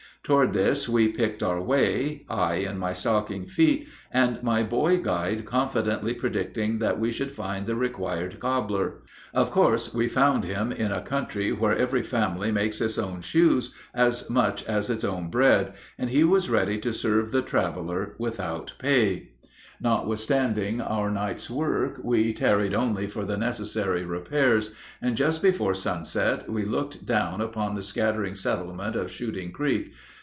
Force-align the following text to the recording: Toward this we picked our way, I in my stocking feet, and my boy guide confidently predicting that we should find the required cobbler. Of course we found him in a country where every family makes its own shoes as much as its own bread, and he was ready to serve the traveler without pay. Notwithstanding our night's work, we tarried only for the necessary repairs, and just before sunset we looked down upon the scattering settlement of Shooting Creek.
Toward 0.23 0.53
this 0.53 0.87
we 0.87 1.07
picked 1.07 1.41
our 1.41 1.59
way, 1.59 2.25
I 2.29 2.53
in 2.57 2.77
my 2.77 2.93
stocking 2.93 3.47
feet, 3.47 3.87
and 4.11 4.41
my 4.43 4.61
boy 4.61 4.97
guide 4.99 5.45
confidently 5.45 6.13
predicting 6.13 6.77
that 6.77 6.99
we 6.99 7.11
should 7.11 7.31
find 7.31 7.65
the 7.65 7.75
required 7.75 8.39
cobbler. 8.39 9.01
Of 9.33 9.49
course 9.49 9.95
we 9.95 10.07
found 10.07 10.43
him 10.43 10.71
in 10.71 10.91
a 10.91 11.01
country 11.01 11.51
where 11.51 11.75
every 11.75 12.03
family 12.03 12.51
makes 12.51 12.79
its 12.81 12.99
own 12.99 13.21
shoes 13.21 13.73
as 13.95 14.29
much 14.29 14.63
as 14.65 14.91
its 14.91 15.03
own 15.03 15.31
bread, 15.31 15.73
and 15.97 16.11
he 16.11 16.23
was 16.23 16.51
ready 16.51 16.77
to 16.81 16.93
serve 16.93 17.31
the 17.31 17.41
traveler 17.41 18.13
without 18.19 18.73
pay. 18.77 19.29
Notwithstanding 19.83 20.79
our 20.79 21.09
night's 21.09 21.49
work, 21.49 21.99
we 22.03 22.31
tarried 22.33 22.75
only 22.75 23.07
for 23.07 23.25
the 23.25 23.35
necessary 23.37 24.05
repairs, 24.05 24.69
and 25.01 25.17
just 25.17 25.41
before 25.41 25.73
sunset 25.73 26.47
we 26.47 26.63
looked 26.63 27.07
down 27.07 27.41
upon 27.41 27.73
the 27.73 27.81
scattering 27.81 28.35
settlement 28.35 28.95
of 28.95 29.11
Shooting 29.11 29.51
Creek. 29.51 29.91